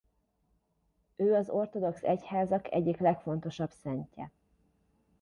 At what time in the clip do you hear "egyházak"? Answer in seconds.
2.03-2.71